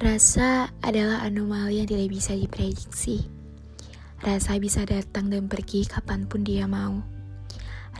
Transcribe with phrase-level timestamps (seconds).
[0.00, 3.28] Rasa adalah anomali yang tidak bisa diprediksi.
[4.24, 7.04] Rasa bisa datang dan pergi kapan pun dia mau.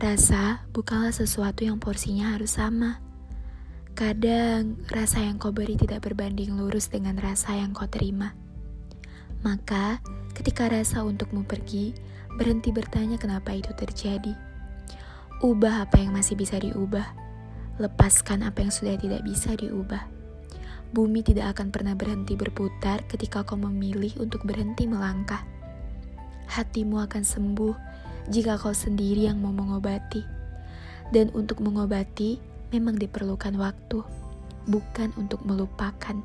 [0.01, 2.97] Rasa bukanlah sesuatu yang porsinya harus sama.
[3.93, 8.33] Kadang rasa yang kau beri tidak berbanding lurus dengan rasa yang kau terima.
[9.45, 10.01] Maka,
[10.33, 11.93] ketika rasa untukmu pergi,
[12.33, 14.33] berhenti bertanya kenapa itu terjadi.
[15.45, 17.13] Ubah apa yang masih bisa diubah.
[17.77, 20.10] Lepaskan apa yang sudah tidak bisa diubah.
[20.91, 25.39] Bumi tidak akan pernah berhenti berputar ketika kau memilih untuk berhenti melangkah.
[26.51, 27.75] Hatimu akan sembuh
[28.27, 30.19] jika kau sendiri yang mau mengobati.
[31.15, 32.43] Dan untuk mengobati
[32.75, 34.03] memang diperlukan waktu,
[34.67, 36.19] bukan untuk melupakan,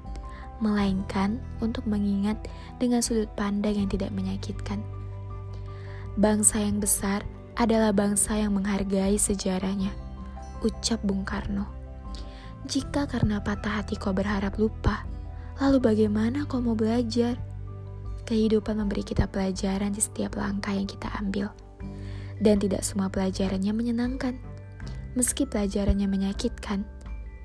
[0.58, 2.34] melainkan untuk mengingat
[2.82, 4.82] dengan sudut pandang yang tidak menyakitkan.
[6.18, 7.22] Bangsa yang besar
[7.54, 9.94] adalah bangsa yang menghargai sejarahnya,
[10.64, 11.75] ucap Bung Karno.
[12.66, 15.06] Jika karena patah hati kau berharap lupa,
[15.62, 17.38] lalu bagaimana kau mau belajar?
[18.26, 21.54] Kehidupan memberi kita pelajaran di setiap langkah yang kita ambil.
[22.42, 24.34] Dan tidak semua pelajarannya menyenangkan.
[25.14, 26.82] Meski pelajarannya menyakitkan,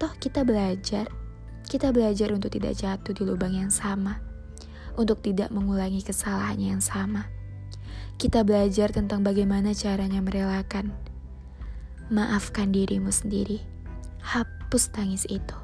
[0.02, 1.06] toh kita belajar.
[1.70, 4.18] Kita belajar untuk tidak jatuh di lubang yang sama.
[4.98, 7.30] Untuk tidak mengulangi kesalahan yang sama.
[8.18, 10.90] Kita belajar tentang bagaimana caranya merelakan.
[12.09, 13.81] Maafkan dirimu sendiri.
[14.22, 15.58] Hap hapus tangis itu.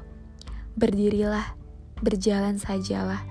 [0.76, 1.56] Berdirilah,
[2.04, 3.24] berjalan sajalah.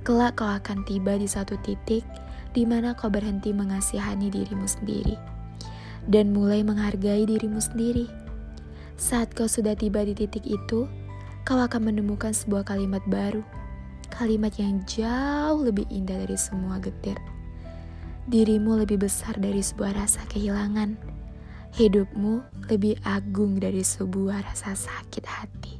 [0.00, 2.08] Kelak kau akan tiba di satu titik
[2.56, 5.12] di mana kau berhenti mengasihani dirimu sendiri
[6.08, 8.08] dan mulai menghargai dirimu sendiri.
[8.96, 10.88] Saat kau sudah tiba di titik itu,
[11.44, 13.44] kau akan menemukan sebuah kalimat baru.
[14.08, 17.20] Kalimat yang jauh lebih indah dari semua getir.
[18.24, 21.17] Dirimu lebih besar dari sebuah rasa kehilangan
[21.78, 25.77] hidupmu lebih agung dari sebuah rasa sakit hati.